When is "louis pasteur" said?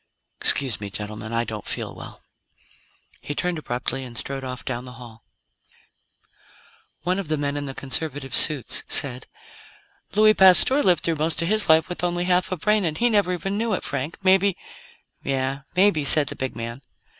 10.15-10.81